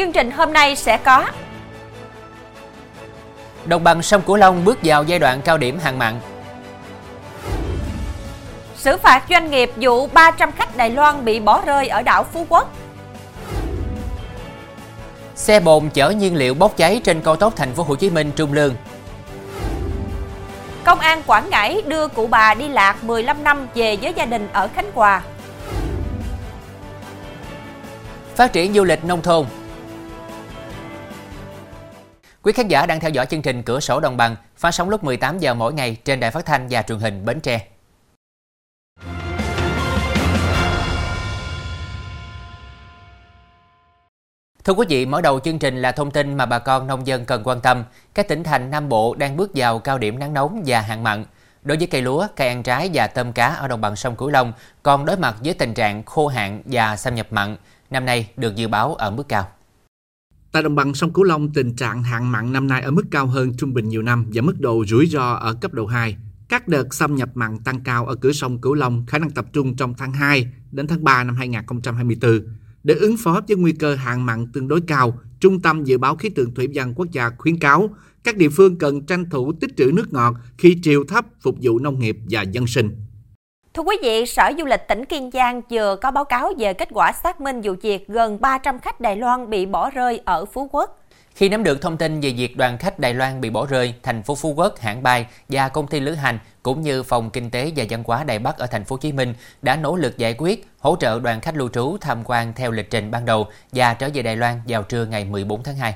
[0.00, 1.26] Chương trình hôm nay sẽ có
[3.64, 6.20] Đồng bằng sông Cửu Long bước vào giai đoạn cao điểm hạn mặn.
[8.76, 12.46] xử phạt doanh nghiệp vụ 300 khách Đài Loan bị bỏ rơi ở đảo Phú
[12.48, 12.72] Quốc.
[15.34, 18.32] Xe bồn chở nhiên liệu bốc cháy trên cao tốc thành phố Hồ Chí Minh
[18.36, 18.74] Trung Lương.
[20.84, 24.48] Công an Quảng Ngãi đưa cụ bà đi lạc 15 năm về với gia đình
[24.52, 25.22] ở Khánh Hòa.
[28.36, 29.46] Phát triển du lịch nông thôn.
[32.42, 35.04] Quý khán giả đang theo dõi chương trình Cửa sổ Đồng bằng phát sóng lúc
[35.04, 37.66] 18 giờ mỗi ngày trên đài phát thanh và truyền hình Bến Tre.
[44.64, 47.24] Thưa quý vị, mở đầu chương trình là thông tin mà bà con nông dân
[47.24, 47.84] cần quan tâm.
[48.14, 51.24] Các tỉnh thành Nam Bộ đang bước vào cao điểm nắng nóng và hạn mặn.
[51.62, 54.28] Đối với cây lúa, cây ăn trái và tôm cá ở đồng bằng sông Cửu
[54.28, 57.56] Long còn đối mặt với tình trạng khô hạn và xâm nhập mặn.
[57.90, 59.48] Năm nay được dự báo ở mức cao.
[60.52, 63.26] Tại đồng bằng sông Cửu Long, tình trạng hạn mặn năm nay ở mức cao
[63.26, 66.16] hơn trung bình nhiều năm và mức độ rủi ro ở cấp độ 2.
[66.48, 69.46] Các đợt xâm nhập mặn tăng cao ở cửa sông Cửu Long khả năng tập
[69.52, 72.40] trung trong tháng 2 đến tháng 3 năm 2024.
[72.84, 76.16] Để ứng phó với nguy cơ hạn mặn tương đối cao, Trung tâm Dự báo
[76.16, 77.90] Khí tượng Thủy văn Quốc gia khuyến cáo
[78.24, 81.78] các địa phương cần tranh thủ tích trữ nước ngọt khi triều thấp phục vụ
[81.78, 82.90] nông nghiệp và dân sinh.
[83.74, 86.88] Thưa quý vị, Sở Du lịch tỉnh Kiên Giang vừa có báo cáo về kết
[86.92, 90.68] quả xác minh vụ việc gần 300 khách Đài Loan bị bỏ rơi ở Phú
[90.72, 90.98] Quốc.
[91.34, 94.22] Khi nắm được thông tin về việc đoàn khách Đài Loan bị bỏ rơi, thành
[94.22, 97.72] phố Phú Quốc, hãng bay và công ty lữ hành cũng như phòng kinh tế
[97.76, 100.34] và văn hóa Đài Bắc ở thành phố Hồ Chí Minh đã nỗ lực giải
[100.38, 103.94] quyết, hỗ trợ đoàn khách lưu trú tham quan theo lịch trình ban đầu và
[103.94, 105.94] trở về Đài Loan vào trưa ngày 14 tháng 2.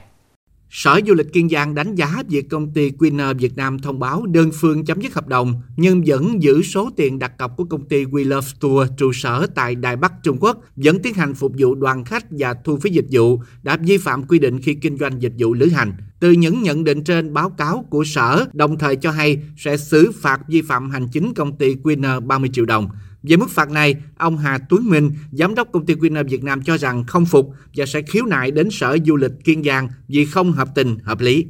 [0.77, 4.27] Sở Du lịch Kiên Giang đánh giá việc công ty Winner Việt Nam thông báo
[4.27, 7.89] đơn phương chấm dứt hợp đồng, nhưng vẫn giữ số tiền đặt cọc của công
[7.89, 11.53] ty We Love Tour trụ sở tại Đài Bắc Trung Quốc, vẫn tiến hành phục
[11.59, 14.99] vụ đoàn khách và thu phí dịch vụ, đã vi phạm quy định khi kinh
[14.99, 15.93] doanh dịch vụ lữ hành.
[16.21, 20.13] Từ những nhận định trên, báo cáo của Sở đồng thời cho hay sẽ xử
[20.21, 22.89] phạt vi phạm hành chính công ty Winner 30 triệu đồng.
[23.29, 26.63] Về mức phạt này, ông Hà Tuấn Minh, giám đốc công ty Winner Việt Nam
[26.63, 30.25] cho rằng không phục và sẽ khiếu nại đến Sở Du lịch Kiên Giang vì
[30.25, 31.47] không hợp tình, hợp lý.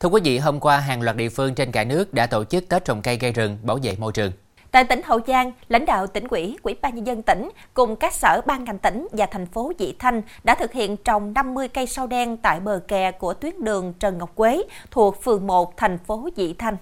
[0.00, 2.68] Thưa quý vị, hôm qua hàng loạt địa phương trên cả nước đã tổ chức
[2.68, 4.32] Tết trồng cây gây rừng, bảo vệ môi trường.
[4.70, 8.14] Tại tỉnh Hậu Giang, lãnh đạo tỉnh ủy, Ủy ban nhân dân tỉnh cùng các
[8.14, 11.86] sở ban ngành tỉnh và thành phố Vị Thanh đã thực hiện trồng 50 cây
[11.86, 15.98] sao đen tại bờ kè của tuyến đường Trần Ngọc Quế thuộc phường 1 thành
[16.06, 16.76] phố Vị Thanh.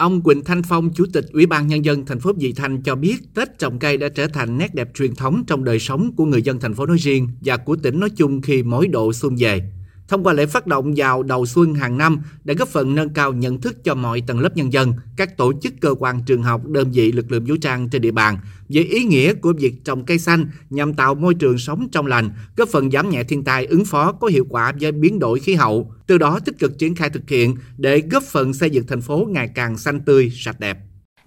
[0.00, 2.94] Ông Quỳnh Thanh Phong, Chủ tịch Ủy ban Nhân dân thành phố Vị Thanh cho
[2.94, 6.24] biết Tết trồng cây đã trở thành nét đẹp truyền thống trong đời sống của
[6.24, 9.36] người dân thành phố nói riêng và của tỉnh nói chung khi mỗi độ xuân
[9.38, 9.62] về.
[10.10, 13.32] Thông qua lễ phát động vào đầu xuân hàng năm đã góp phần nâng cao
[13.32, 16.66] nhận thức cho mọi tầng lớp nhân dân, các tổ chức cơ quan trường học,
[16.66, 18.38] đơn vị lực lượng vũ trang trên địa bàn
[18.68, 22.30] về ý nghĩa của việc trồng cây xanh nhằm tạo môi trường sống trong lành,
[22.56, 25.54] góp phần giảm nhẹ thiên tai ứng phó có hiệu quả với biến đổi khí
[25.54, 29.00] hậu, từ đó tích cực triển khai thực hiện để góp phần xây dựng thành
[29.00, 30.78] phố ngày càng xanh tươi, sạch đẹp.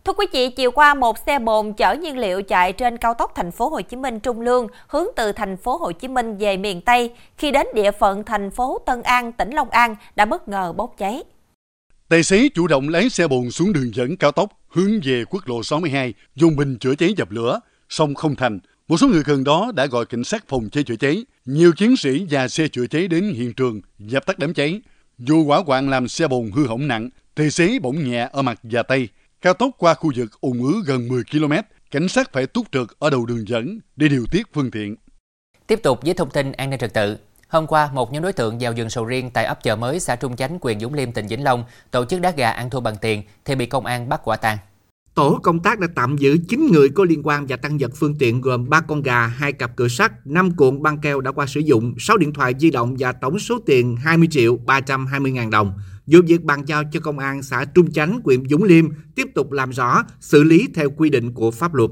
[0.06, 3.32] Thưa quý vị, chiều qua một xe bồn chở nhiên liệu chạy trên cao tốc
[3.36, 6.58] thành phố Hồ Chí Minh Trung Lương hướng từ thành phố Hồ Chí Minh về
[6.58, 10.48] miền Tây khi đến địa phận thành phố Tân An, tỉnh Long An đã bất
[10.48, 11.24] ngờ bốc cháy.
[12.10, 15.48] Tài xế chủ động lái xe bồn xuống đường dẫn cao tốc hướng về quốc
[15.48, 17.60] lộ 62, dùng bình chữa cháy dập lửa,
[17.90, 18.60] song không thành.
[18.88, 21.26] Một số người gần đó đã gọi cảnh sát phòng cháy chữa cháy.
[21.46, 24.82] Nhiều chiến sĩ và xe chữa cháy đến hiện trường dập tắt đám cháy.
[25.18, 28.60] Dù quả quạng làm xe bồn hư hỏng nặng, tài xế bỗng nhẹ ở mặt
[28.64, 29.08] và tay.
[29.44, 31.54] Cao tốc qua khu vực ùn ứ gần 10 km,
[31.92, 34.96] cảnh sát phải túc trực ở đầu đường dẫn để điều tiết phương tiện.
[35.68, 37.18] Tiếp tục với thông tin an ninh trật tự.
[37.48, 40.16] Hôm qua, một nhóm đối tượng vào rừng sầu riêng tại ấp chợ mới xã
[40.16, 42.96] Trung Chánh, quyền Dũng Liêm, tỉnh Vĩnh Long tổ chức đá gà ăn thua bằng
[43.02, 44.58] tiền thì bị công an bắt quả tang.
[45.16, 48.16] Tổ công tác đã tạm giữ 9 người có liên quan và tăng vật phương
[48.20, 51.46] tiện gồm 3 con gà, 2 cặp cửa sắt, 5 cuộn băng keo đã qua
[51.46, 55.50] sử dụng, 6 điện thoại di động và tổng số tiền 20 triệu 320 ngàn
[55.50, 55.74] đồng.
[56.08, 58.86] Vụ việc bàn giao cho công an xã Trung Chánh, huyện Dũng Liêm
[59.16, 61.90] tiếp tục làm rõ, xử lý theo quy định của pháp luật.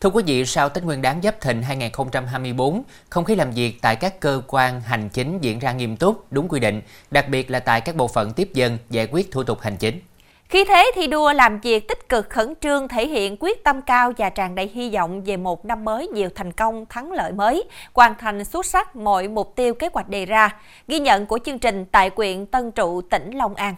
[0.00, 3.96] Thưa quý vị, sau Tết Nguyên đán Giáp Thìn 2024, không khí làm việc tại
[3.96, 7.60] các cơ quan hành chính diễn ra nghiêm túc, đúng quy định, đặc biệt là
[7.60, 10.00] tại các bộ phận tiếp dân giải quyết thủ tục hành chính.
[10.48, 14.12] Khi thế thi đua làm việc tích cực khẩn trương thể hiện quyết tâm cao
[14.18, 17.64] và tràn đầy hy vọng về một năm mới nhiều thành công, thắng lợi mới,
[17.94, 20.56] hoàn thành xuất sắc mọi mục tiêu kế hoạch đề ra.
[20.86, 23.74] Ghi nhận của chương trình tại quyện Tân Trụ, tỉnh Long An.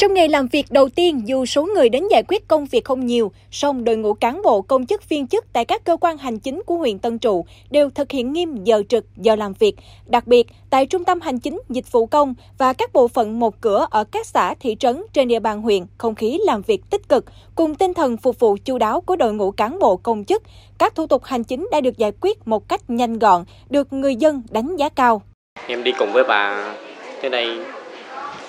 [0.00, 3.06] Trong ngày làm việc đầu tiên, dù số người đến giải quyết công việc không
[3.06, 6.38] nhiều, song đội ngũ cán bộ công chức viên chức tại các cơ quan hành
[6.38, 9.76] chính của huyện Tân Trụ đều thực hiện nghiêm giờ trực, giờ làm việc.
[10.06, 13.60] Đặc biệt, tại trung tâm hành chính, dịch vụ công và các bộ phận một
[13.60, 17.08] cửa ở các xã, thị trấn trên địa bàn huyện, không khí làm việc tích
[17.08, 17.24] cực,
[17.54, 20.42] cùng tinh thần phục vụ chu đáo của đội ngũ cán bộ công chức,
[20.78, 24.16] các thủ tục hành chính đã được giải quyết một cách nhanh gọn, được người
[24.16, 25.22] dân đánh giá cao.
[25.66, 26.74] Em đi cùng với bà
[27.22, 27.58] tới đây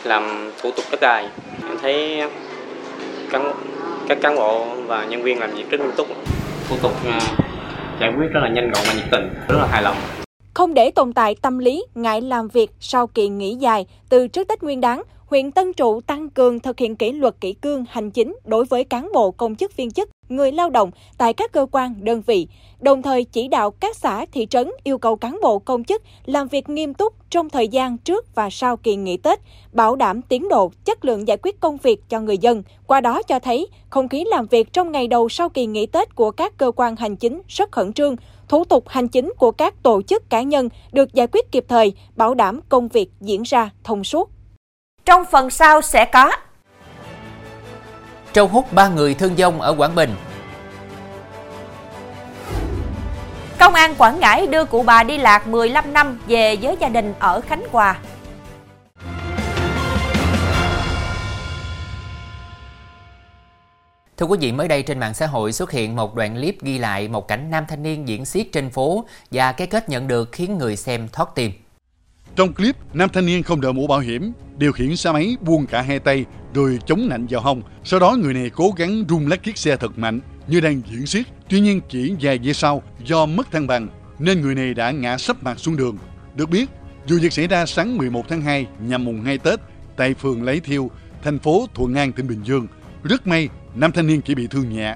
[0.03, 1.27] làm thủ tục đất đai.
[1.67, 2.23] Em thấy
[3.31, 3.53] cán,
[4.07, 6.07] các cán bộ và nhân viên làm việc rất nghiêm túc.
[6.69, 7.19] Thủ tục à,
[7.99, 9.97] giải quyết rất là nhanh gọn và nhiệt tình, rất là hài lòng
[10.53, 14.47] không để tồn tại tâm lý ngại làm việc sau kỳ nghỉ dài từ trước
[14.47, 18.11] Tết Nguyên đán, huyện Tân Trụ tăng cường thực hiện kỷ luật kỷ cương hành
[18.11, 21.65] chính đối với cán bộ công chức viên chức, người lao động tại các cơ
[21.71, 22.47] quan, đơn vị,
[22.79, 26.47] đồng thời chỉ đạo các xã, thị trấn yêu cầu cán bộ công chức làm
[26.47, 29.39] việc nghiêm túc trong thời gian trước và sau kỳ nghỉ Tết,
[29.73, 32.63] bảo đảm tiến độ, chất lượng giải quyết công việc cho người dân.
[32.87, 36.15] Qua đó cho thấy, không khí làm việc trong ngày đầu sau kỳ nghỉ Tết
[36.15, 38.15] của các cơ quan hành chính rất khẩn trương,
[38.51, 41.93] thủ tục hành chính của các tổ chức cá nhân được giải quyết kịp thời,
[42.15, 44.29] bảo đảm công việc diễn ra thông suốt.
[45.05, 46.31] Trong phần sau sẽ có
[48.33, 50.09] Trâu hút ba người thương vong ở Quảng Bình
[53.59, 57.13] Công an Quảng Ngãi đưa cụ bà đi lạc 15 năm về với gia đình
[57.19, 57.99] ở Khánh Hòa.
[64.21, 66.77] Thưa quý vị, mới đây trên mạng xã hội xuất hiện một đoạn clip ghi
[66.77, 70.31] lại một cảnh nam thanh niên diễn xiết trên phố và cái kết nhận được
[70.31, 71.51] khiến người xem thoát tim.
[72.35, 75.65] Trong clip, nam thanh niên không đội mũ bảo hiểm, điều khiển xe máy buông
[75.65, 77.61] cả hai tay rồi chống nạnh vào hông.
[77.83, 81.05] Sau đó người này cố gắng rung lắc chiếc xe thật mạnh như đang diễn
[81.05, 81.25] xiết.
[81.49, 83.87] Tuy nhiên chỉ vài giây sau do mất thăng bằng
[84.19, 85.97] nên người này đã ngã sấp mặt xuống đường.
[86.35, 86.69] Được biết,
[87.09, 89.59] vụ việc xảy ra sáng 11 tháng 2 nhằm mùng 2 Tết
[89.95, 90.91] tại phường Lấy Thiêu,
[91.23, 92.67] thành phố Thuận An, tỉnh Bình Dương.
[93.03, 94.95] Rất may, nam thanh niên chỉ bị thương nhẹ.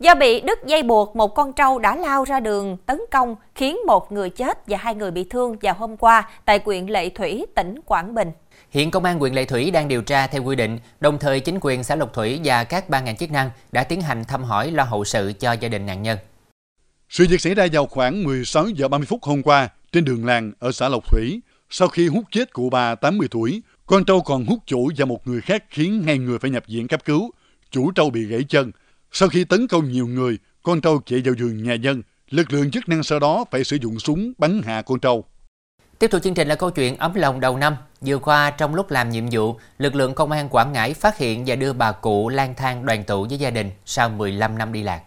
[0.00, 3.76] Do bị đứt dây buộc, một con trâu đã lao ra đường tấn công khiến
[3.86, 7.46] một người chết và hai người bị thương vào hôm qua tại huyện Lệ Thủy,
[7.54, 8.30] tỉnh Quảng Bình.
[8.70, 11.58] Hiện công an huyện Lệ Thủy đang điều tra theo quy định, đồng thời chính
[11.60, 14.70] quyền xã Lộc Thủy và các ban ngành chức năng đã tiến hành thăm hỏi
[14.70, 16.18] lo hậu sự cho gia đình nạn nhân.
[17.08, 20.52] Sự việc xảy ra vào khoảng 16 giờ 30 phút hôm qua trên đường làng
[20.58, 21.40] ở xã Lộc Thủy.
[21.70, 25.26] Sau khi hút chết cụ bà 80 tuổi, con trâu còn hút chủ và một
[25.28, 27.30] người khác khiến hai người phải nhập viện cấp cứu.
[27.76, 28.72] Chủ trâu bị gãy chân.
[29.12, 32.02] Sau khi tấn công nhiều người, con trâu chạy vào vườn nhà dân.
[32.30, 35.24] Lực lượng chức năng sau đó phải sử dụng súng bắn hạ con trâu.
[35.98, 37.76] Tiếp tục chương trình là câu chuyện ấm lòng đầu năm.
[38.00, 41.44] Vừa qua, trong lúc làm nhiệm vụ, lực lượng công an Quảng Ngãi phát hiện
[41.46, 44.82] và đưa bà cụ lang thang đoàn tụ với gia đình sau 15 năm đi
[44.82, 45.02] lạc.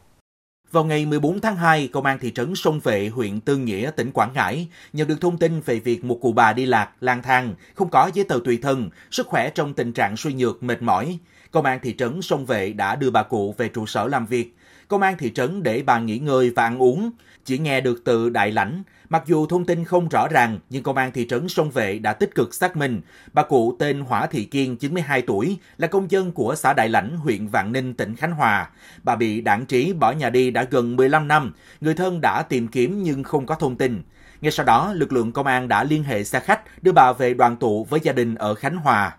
[0.72, 4.12] Vào ngày 14 tháng 2, Công an thị trấn Sông Vệ, huyện Tư Nghĩa, tỉnh
[4.12, 7.54] Quảng Ngãi nhận được thông tin về việc một cụ bà đi lạc, lang thang,
[7.76, 11.20] không có giấy tờ tùy thân, sức khỏe trong tình trạng suy nhược, mệt mỏi.
[11.52, 14.56] Công an thị trấn Sông Vệ đã đưa bà cụ về trụ sở làm việc.
[14.88, 17.12] Công an thị trấn để bà nghỉ ngơi và ăn uống.
[17.46, 20.98] Chỉ nghe được từ đại lãnh, mặc dù thông tin không rõ ràng, nhưng công
[20.98, 23.02] an thị trấn Sông Vệ đã tích cực xác minh.
[23.34, 27.18] Bà cụ tên Hỏa Thị Kiên, 92 tuổi, là công dân của xã Đại Lãnh,
[27.18, 28.70] huyện Vạn Ninh, tỉnh Khánh Hòa.
[29.04, 31.54] Bà bị đảng trí bỏ nhà đi đã gần 15 năm.
[31.82, 34.04] Người thân đã tìm kiếm nhưng không có thông tin.
[34.42, 37.34] Ngay sau đó, lực lượng công an đã liên hệ xe khách đưa bà về
[37.34, 39.16] đoàn tụ với gia đình ở Khánh Hòa.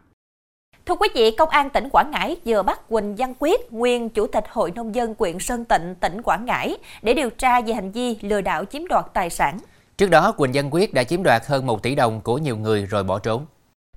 [0.91, 4.27] Thưa quý vị, Công an tỉnh Quảng Ngãi vừa bắt Quỳnh Văn Quyết, nguyên Chủ
[4.27, 7.93] tịch Hội Nông dân quyện Sơn Tịnh, tỉnh Quảng Ngãi, để điều tra về hành
[7.93, 9.59] vi lừa đảo chiếm đoạt tài sản.
[9.97, 12.87] Trước đó, Quỳnh Văn Quyết đã chiếm đoạt hơn 1 tỷ đồng của nhiều người
[12.87, 13.47] rồi bỏ trốn.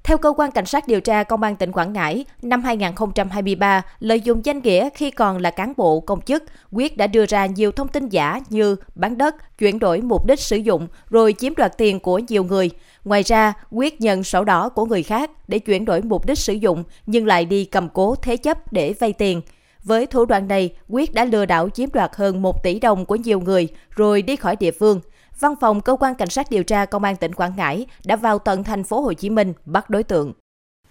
[0.04, 4.22] Theo cơ quan cảnh sát điều tra công an tỉnh Quảng Ngãi, năm 2023, lợi
[4.22, 7.72] dụng danh nghĩa khi còn là cán bộ công chức, Quyết đã đưa ra nhiều
[7.72, 11.78] thông tin giả như bán đất, chuyển đổi mục đích sử dụng rồi chiếm đoạt
[11.78, 12.70] tiền của nhiều người.
[13.06, 16.54] Ngoài ra, Quyết nhận sổ đỏ của người khác để chuyển đổi mục đích sử
[16.54, 19.42] dụng nhưng lại đi cầm cố thế chấp để vay tiền.
[19.84, 23.16] Với thủ đoạn này, Quyết đã lừa đảo chiếm đoạt hơn 1 tỷ đồng của
[23.16, 25.02] nhiều người rồi đi khỏi địa phương.
[25.40, 28.40] Văn phòng cơ quan cảnh sát điều tra công an tỉnh Quảng Ngãi đã vào
[28.40, 30.34] tận thành phố Hồ Chí Minh bắt đối tượng.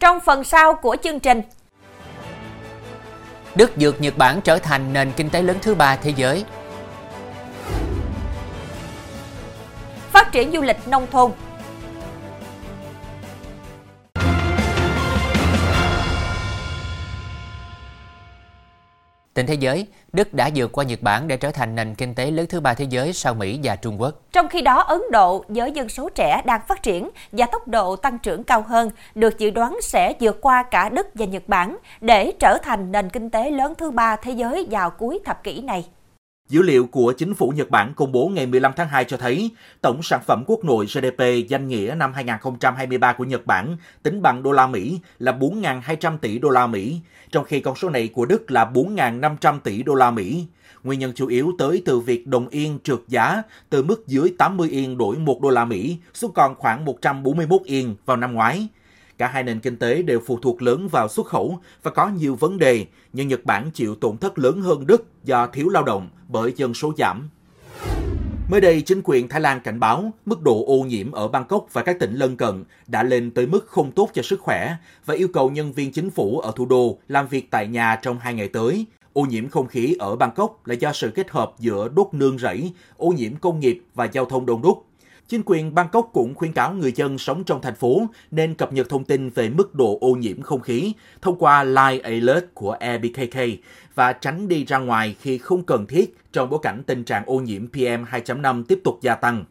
[0.00, 1.42] Trong phần sau của chương trình,
[3.54, 6.44] Đức vượt Nhật Bản trở thành nền kinh tế lớn thứ ba thế giới.
[10.12, 11.30] phát triển du lịch nông thôn,
[19.34, 22.30] Tình thế giới, Đức đã vượt qua Nhật Bản để trở thành nền kinh tế
[22.30, 24.14] lớn thứ ba thế giới sau Mỹ và Trung Quốc.
[24.32, 27.96] Trong khi đó, Ấn Độ với dân số trẻ đang phát triển và tốc độ
[27.96, 31.76] tăng trưởng cao hơn, được dự đoán sẽ vượt qua cả Đức và Nhật Bản
[32.00, 35.60] để trở thành nền kinh tế lớn thứ ba thế giới vào cuối thập kỷ
[35.60, 35.84] này.
[36.48, 39.50] Dữ liệu của chính phủ Nhật Bản công bố ngày 15 tháng 2 cho thấy
[39.80, 44.42] tổng sản phẩm quốc nội GDP danh nghĩa năm 2023 của Nhật Bản tính bằng
[44.42, 48.26] đô la Mỹ là 4.200 tỷ đô la Mỹ, trong khi con số này của
[48.26, 50.46] Đức là 4.500 tỷ đô la Mỹ.
[50.82, 54.68] Nguyên nhân chủ yếu tới từ việc đồng yên trượt giá từ mức dưới 80
[54.68, 58.68] yên đổi 1 đô la Mỹ xuống còn khoảng 141 yên vào năm ngoái.
[59.22, 62.34] Cả hai nền kinh tế đều phụ thuộc lớn vào xuất khẩu và có nhiều
[62.34, 66.08] vấn đề, nhưng Nhật Bản chịu tổn thất lớn hơn Đức do thiếu lao động
[66.28, 67.28] bởi dân số giảm.
[68.50, 71.82] Mới đây, chính quyền Thái Lan cảnh báo mức độ ô nhiễm ở Bangkok và
[71.82, 74.76] các tỉnh lân cận đã lên tới mức không tốt cho sức khỏe
[75.06, 78.18] và yêu cầu nhân viên chính phủ ở thủ đô làm việc tại nhà trong
[78.18, 78.86] hai ngày tới.
[79.12, 82.72] Ô nhiễm không khí ở Bangkok là do sự kết hợp giữa đốt nương rẫy,
[82.96, 84.84] ô nhiễm công nghiệp và giao thông đông đúc.
[85.28, 88.88] Chính quyền Bangkok cũng khuyến cáo người dân sống trong thành phố nên cập nhật
[88.88, 93.38] thông tin về mức độ ô nhiễm không khí thông qua Live Alert của ABKK
[93.94, 97.40] và tránh đi ra ngoài khi không cần thiết trong bối cảnh tình trạng ô
[97.40, 99.44] nhiễm PM 2.5 tiếp tục gia tăng.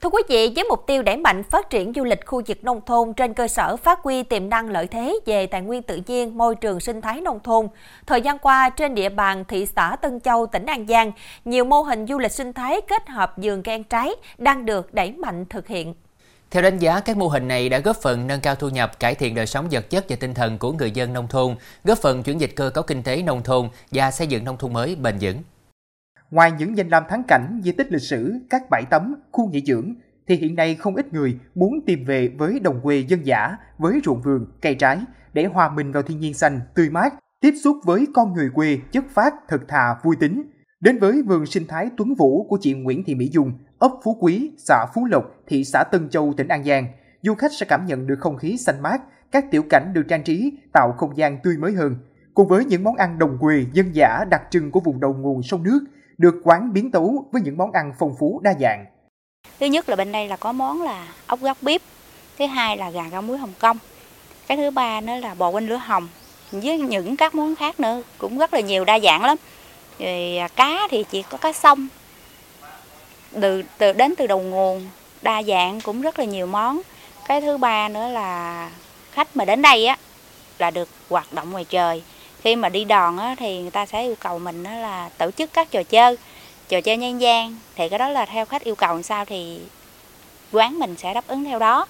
[0.00, 2.80] Thưa quý vị, với mục tiêu đẩy mạnh phát triển du lịch khu vực nông
[2.86, 6.38] thôn trên cơ sở phát huy tiềm năng lợi thế về tài nguyên tự nhiên,
[6.38, 7.68] môi trường sinh thái nông thôn,
[8.06, 11.12] thời gian qua trên địa bàn thị xã Tân Châu, tỉnh An Giang,
[11.44, 14.94] nhiều mô hình du lịch sinh thái kết hợp vườn cây ăn trái đang được
[14.94, 15.94] đẩy mạnh thực hiện.
[16.50, 19.14] Theo đánh giá, các mô hình này đã góp phần nâng cao thu nhập, cải
[19.14, 22.22] thiện đời sống vật chất và tinh thần của người dân nông thôn, góp phần
[22.22, 25.18] chuyển dịch cơ cấu kinh tế nông thôn và xây dựng nông thôn mới bền
[25.20, 25.42] vững.
[26.30, 29.64] Ngoài những danh lam thắng cảnh, di tích lịch sử, các bãi tắm, khu nghỉ
[29.64, 29.94] dưỡng,
[30.26, 34.00] thì hiện nay không ít người muốn tìm về với đồng quê dân dã, với
[34.04, 34.98] ruộng vườn, cây trái
[35.32, 38.78] để hòa mình vào thiên nhiên xanh, tươi mát, tiếp xúc với con người quê
[38.92, 40.42] chất phát, thật thà, vui tính.
[40.80, 44.16] Đến với vườn sinh thái Tuấn Vũ của chị Nguyễn Thị Mỹ Dung, ấp Phú
[44.20, 46.86] Quý, xã Phú Lộc, thị xã Tân Châu, tỉnh An Giang,
[47.22, 50.24] du khách sẽ cảm nhận được không khí xanh mát, các tiểu cảnh được trang
[50.24, 51.96] trí tạo không gian tươi mới hơn.
[52.34, 55.42] Cùng với những món ăn đồng quê dân dã đặc trưng của vùng đầu nguồn
[55.42, 55.80] sông nước,
[56.18, 58.84] được quán biến tấu với những món ăn phong phú đa dạng.
[59.60, 61.82] Thứ nhất là bên đây là có món là ốc góc bếp,
[62.38, 63.78] thứ hai là gà rau muối Hồng Kông,
[64.46, 66.08] cái thứ ba nữa là bò quanh lửa hồng
[66.52, 69.36] với những các món khác nữa cũng rất là nhiều đa dạng lắm.
[69.98, 71.88] Rồi à, cá thì chỉ có cá sông,
[73.40, 74.86] từ, từ đến từ đầu nguồn
[75.22, 76.80] đa dạng cũng rất là nhiều món.
[77.28, 78.70] Cái thứ ba nữa là
[79.12, 79.96] khách mà đến đây á
[80.58, 82.02] là được hoạt động ngoài trời
[82.40, 85.30] khi mà đi đòn á, thì người ta sẽ yêu cầu mình á, là tổ
[85.30, 86.16] chức các trò chơi
[86.68, 87.56] trò chơi nhân gian.
[87.76, 89.60] Thì cái đó là theo khách yêu cầu làm sao thì
[90.52, 91.86] quán mình sẽ đáp ứng theo đó.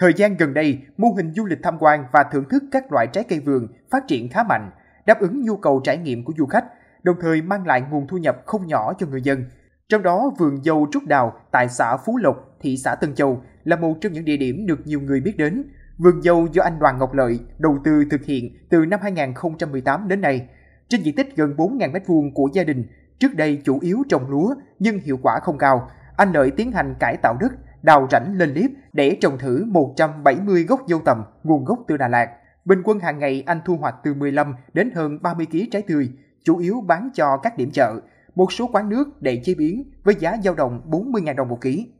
[0.00, 3.06] Thời gian gần đây, mô hình du lịch tham quan và thưởng thức các loại
[3.12, 4.70] trái cây vườn phát triển khá mạnh,
[5.06, 6.64] đáp ứng nhu cầu trải nghiệm của du khách,
[7.02, 9.44] đồng thời mang lại nguồn thu nhập không nhỏ cho người dân.
[9.88, 13.76] Trong đó, vườn dâu Trúc Đào tại xã Phú Lộc, thị xã Tân Châu là
[13.76, 15.64] một trong những địa điểm được nhiều người biết đến,
[15.98, 20.20] Vườn dâu do anh Đoàn Ngọc Lợi đầu tư thực hiện từ năm 2018 đến
[20.20, 20.48] nay.
[20.88, 22.84] Trên diện tích gần 4.000 m2 của gia đình,
[23.18, 25.90] trước đây chủ yếu trồng lúa nhưng hiệu quả không cao.
[26.16, 27.52] Anh Lợi tiến hành cải tạo đất,
[27.82, 32.08] đào rãnh lên liếp để trồng thử 170 gốc dâu tầm nguồn gốc từ Đà
[32.08, 32.28] Lạt.
[32.64, 36.10] Bình quân hàng ngày anh thu hoạch từ 15 đến hơn 30 kg trái tươi,
[36.44, 38.00] chủ yếu bán cho các điểm chợ,
[38.34, 41.92] một số quán nước để chế biến với giá dao động 40.000 đồng một ký.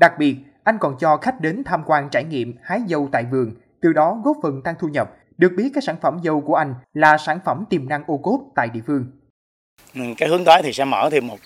[0.00, 0.36] Đặc biệt,
[0.68, 4.20] anh còn cho khách đến tham quan trải nghiệm hái dâu tại vườn, từ đó
[4.24, 5.10] góp phần tăng thu nhập.
[5.38, 8.40] Được biết các sản phẩm dâu của anh là sản phẩm tiềm năng ô cốp
[8.54, 9.06] tại địa phương.
[9.94, 11.36] Ừ, cái hướng tới thì sẽ mở thêm một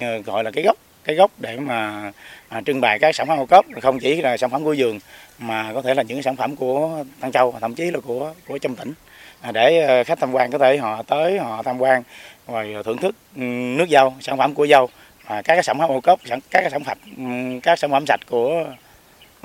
[0.00, 2.12] ờ, gọi là cái gốc cái gốc để mà
[2.48, 4.98] à, trưng bày các sản phẩm ô cốp không chỉ là sản phẩm của vườn
[5.38, 8.58] mà có thể là những sản phẩm của Tân Châu thậm chí là của của
[8.58, 8.92] trong tỉnh
[9.40, 12.02] à, để ờ, khách tham quan có thể họ tới họ tham quan
[12.48, 13.42] rồi thưởng thức ừ,
[13.76, 14.88] nước dâu sản phẩm của dâu
[15.30, 17.22] à, các cái sản phẩm ô cốp các cái sản phẩm ừ,
[17.62, 18.64] các sản phẩm sạch của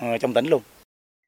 [0.01, 0.61] uh, trong tỉnh luôn.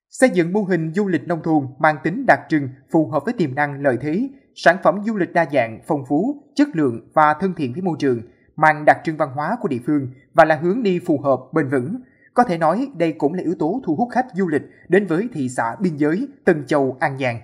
[0.10, 3.34] Xây dựng mô hình du lịch nông thôn mang tính đặc trưng phù hợp với
[3.38, 4.30] tiềm năng lợi thế.
[4.56, 7.96] Sản phẩm du lịch đa dạng phong phú chất lượng và thân thiện với môi
[8.00, 8.22] trường
[8.56, 11.70] mang đặc trưng văn hóa của địa phương và là hướng đi phù hợp bền
[11.70, 12.02] vững.
[12.34, 15.28] Có thể nói đây cũng là yếu tố thu hút khách du lịch đến với
[15.34, 17.40] thị xã biên giới Tân Châu An Giang.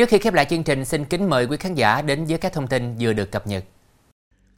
[0.00, 2.52] Trước khi khép lại chương trình, xin kính mời quý khán giả đến với các
[2.52, 3.64] thông tin vừa được cập nhật.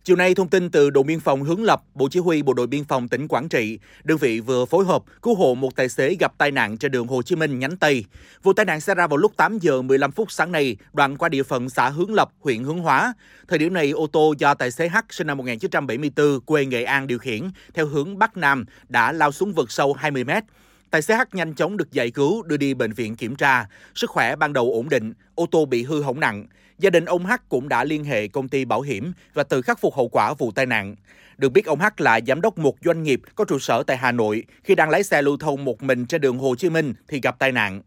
[0.05, 2.67] Chiều nay, thông tin từ đồn biên phòng Hướng Lập, Bộ Chỉ huy Bộ đội
[2.67, 6.17] Biên phòng tỉnh Quảng Trị, đơn vị vừa phối hợp cứu hộ một tài xế
[6.21, 8.05] gặp tai nạn trên đường Hồ Chí Minh nhánh Tây.
[8.43, 11.29] Vụ tai nạn xảy ra vào lúc 8 giờ 15 phút sáng nay, đoạn qua
[11.29, 13.15] địa phận xã Hướng Lập, huyện Hướng Hóa.
[13.49, 17.07] Thời điểm này, ô tô do tài xế H sinh năm 1974 quê Nghệ An
[17.07, 20.45] điều khiển theo hướng Bắc Nam đã lao xuống vực sâu 20 mét.
[20.93, 24.11] Tài xế H nhanh chóng được giải cứu đưa đi bệnh viện kiểm tra, sức
[24.11, 26.47] khỏe ban đầu ổn định, ô tô bị hư hỏng nặng.
[26.79, 29.81] Gia đình ông H cũng đã liên hệ công ty bảo hiểm và tự khắc
[29.81, 30.97] phục hậu quả vụ tai nạn.
[31.39, 34.13] Được biết ông H là giám đốc một doanh nghiệp có trụ sở tại Hà
[34.13, 37.21] Nội khi đang lái xe lưu thông một mình trên đường Hồ Chí Minh thì
[37.21, 37.83] gặp tai nạn.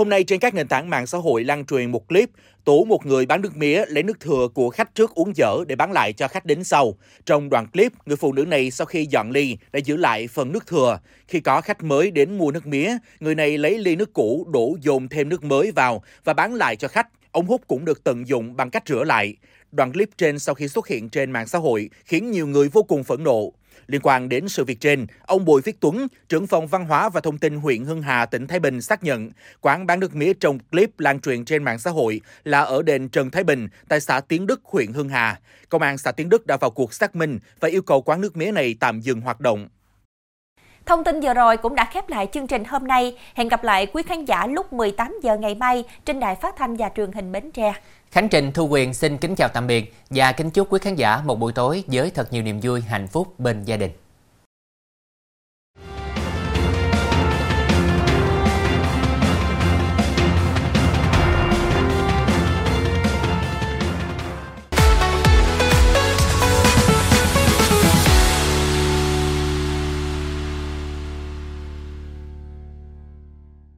[0.00, 2.30] Hôm nay trên các nền tảng mạng xã hội lan truyền một clip
[2.64, 5.76] tố một người bán nước mía lấy nước thừa của khách trước uống dở để
[5.76, 6.94] bán lại cho khách đến sau.
[7.26, 10.52] Trong đoạn clip, người phụ nữ này sau khi dọn ly đã giữ lại phần
[10.52, 11.00] nước thừa.
[11.28, 14.76] Khi có khách mới đến mua nước mía, người này lấy ly nước cũ đổ
[14.80, 17.06] dồn thêm nước mới vào và bán lại cho khách.
[17.32, 19.36] Ống hút cũng được tận dụng bằng cách rửa lại.
[19.72, 22.82] Đoạn clip trên sau khi xuất hiện trên mạng xã hội khiến nhiều người vô
[22.82, 23.52] cùng phẫn nộ.
[23.86, 27.20] Liên quan đến sự việc trên, ông Bùi Viết Tuấn, trưởng phòng văn hóa và
[27.20, 30.58] thông tin huyện Hưng Hà, tỉnh Thái Bình xác nhận quán bán nước mía trong
[30.58, 34.20] clip lan truyền trên mạng xã hội là ở đền Trần Thái Bình, tại xã
[34.20, 35.40] Tiến Đức, huyện Hưng Hà.
[35.68, 38.36] Công an xã Tiến Đức đã vào cuộc xác minh và yêu cầu quán nước
[38.36, 39.68] mía này tạm dừng hoạt động.
[40.90, 43.16] Thông tin vừa rồi cũng đã khép lại chương trình hôm nay.
[43.34, 46.76] Hẹn gặp lại quý khán giả lúc 18 giờ ngày mai trên đài phát thanh
[46.76, 47.74] và truyền hình Bến Tre.
[48.10, 51.20] Khánh Trình Thu Quyền xin kính chào tạm biệt và kính chúc quý khán giả
[51.24, 53.90] một buổi tối với thật nhiều niềm vui, hạnh phúc bên gia đình.